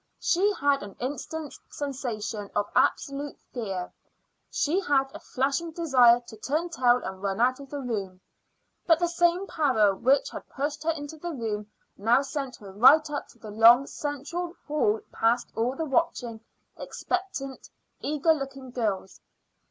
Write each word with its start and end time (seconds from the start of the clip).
She 0.19 0.51
had 0.53 0.81
an 0.81 0.95
instant's 0.99 1.59
sensation 1.69 2.49
of 2.55 2.65
absolute 2.75 3.37
fear. 3.53 3.93
She 4.49 4.79
had 4.79 5.11
a 5.13 5.19
flashing 5.19 5.73
desire 5.73 6.21
to 6.21 6.37
turn 6.37 6.69
tail 6.69 7.01
and 7.03 7.21
run 7.21 7.39
out 7.39 7.59
of 7.59 7.69
the 7.69 7.77
room; 7.81 8.19
but 8.87 8.97
the 8.97 9.05
same 9.07 9.45
power 9.45 9.93
which 9.93 10.31
had 10.31 10.49
pushed 10.49 10.81
her 10.85 10.89
into 10.89 11.17
the 11.17 11.29
room 11.31 11.71
now 11.97 12.23
sent 12.23 12.55
her 12.55 12.71
right 12.71 13.07
up 13.11 13.27
the 13.29 13.51
long 13.51 13.85
central 13.85 14.55
hall 14.67 14.99
past 15.11 15.51
all 15.55 15.75
the 15.75 15.85
watching, 15.85 16.41
expectant, 16.77 17.69
eager 17.99 18.33
looking 18.33 18.71
girls. 18.71 19.21